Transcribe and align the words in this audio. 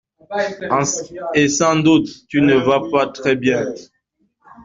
Et 1.35 1.47
sans 1.47 1.75
doute 1.75 2.07
tu 2.27 2.41
ne 2.41 2.55
vas 2.55 2.81
pas 2.89 3.05
très 3.05 3.35
bien. 3.35 3.67